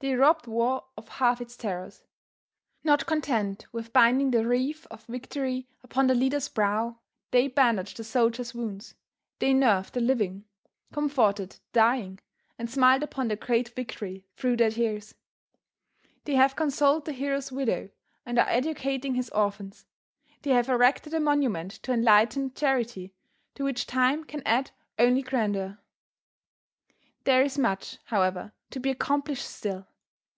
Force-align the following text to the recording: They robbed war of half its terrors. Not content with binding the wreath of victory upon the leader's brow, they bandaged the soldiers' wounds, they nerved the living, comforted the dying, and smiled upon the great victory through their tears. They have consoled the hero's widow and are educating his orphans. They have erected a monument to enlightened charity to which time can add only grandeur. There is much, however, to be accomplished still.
They 0.00 0.14
robbed 0.14 0.46
war 0.46 0.84
of 0.98 1.08
half 1.08 1.40
its 1.40 1.56
terrors. 1.56 2.02
Not 2.84 3.06
content 3.06 3.66
with 3.72 3.94
binding 3.94 4.30
the 4.30 4.46
wreath 4.46 4.86
of 4.90 5.06
victory 5.06 5.68
upon 5.82 6.06
the 6.06 6.14
leader's 6.14 6.50
brow, 6.50 6.98
they 7.30 7.48
bandaged 7.48 7.96
the 7.96 8.04
soldiers' 8.04 8.54
wounds, 8.54 8.94
they 9.38 9.54
nerved 9.54 9.94
the 9.94 10.02
living, 10.02 10.44
comforted 10.92 11.52
the 11.52 11.58
dying, 11.72 12.18
and 12.58 12.68
smiled 12.70 13.02
upon 13.04 13.28
the 13.28 13.36
great 13.36 13.70
victory 13.70 14.26
through 14.36 14.58
their 14.58 14.70
tears. 14.70 15.14
They 16.24 16.34
have 16.34 16.56
consoled 16.56 17.06
the 17.06 17.12
hero's 17.14 17.50
widow 17.50 17.88
and 18.26 18.38
are 18.38 18.50
educating 18.50 19.14
his 19.14 19.30
orphans. 19.30 19.86
They 20.42 20.50
have 20.50 20.68
erected 20.68 21.14
a 21.14 21.20
monument 21.20 21.70
to 21.84 21.92
enlightened 21.94 22.54
charity 22.54 23.14
to 23.54 23.64
which 23.64 23.86
time 23.86 24.24
can 24.24 24.42
add 24.44 24.72
only 24.98 25.22
grandeur. 25.22 25.78
There 27.24 27.42
is 27.42 27.58
much, 27.58 27.98
however, 28.04 28.52
to 28.70 28.80
be 28.80 28.90
accomplished 28.90 29.46
still. 29.46 29.86